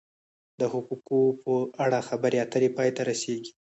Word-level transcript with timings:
د 0.59 0.61
حقوقو 0.73 1.21
په 1.43 1.53
اړه 1.83 1.99
خبرې 2.09 2.37
اترې 2.45 2.69
پای 2.77 2.89
ته 2.95 3.01
رسیږي. 3.09 3.51